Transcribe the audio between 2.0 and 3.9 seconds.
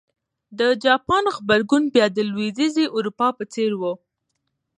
د لوېدیځې اروپا په څېر و.